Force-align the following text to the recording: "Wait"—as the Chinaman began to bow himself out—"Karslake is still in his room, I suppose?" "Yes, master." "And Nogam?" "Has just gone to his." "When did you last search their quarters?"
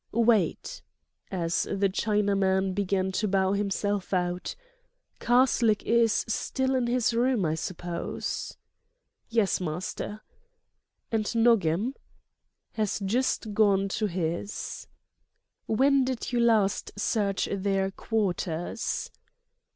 "Wait"—as 0.13 1.67
the 1.71 1.87
Chinaman 1.87 2.73
began 2.73 3.11
to 3.11 3.27
bow 3.27 3.53
himself 3.53 4.15
out—"Karslake 4.15 5.83
is 5.83 6.25
still 6.27 6.73
in 6.73 6.87
his 6.87 7.13
room, 7.13 7.45
I 7.45 7.53
suppose?" 7.53 8.57
"Yes, 9.29 9.61
master." 9.61 10.21
"And 11.11 11.25
Nogam?" 11.35 11.93
"Has 12.71 12.97
just 13.05 13.53
gone 13.53 13.89
to 13.89 14.07
his." 14.07 14.87
"When 15.67 16.03
did 16.03 16.31
you 16.31 16.39
last 16.39 16.93
search 16.99 17.47
their 17.51 17.91
quarters?" 17.91 19.11